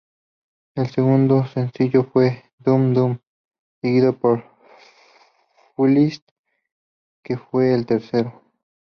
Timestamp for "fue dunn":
2.05-2.95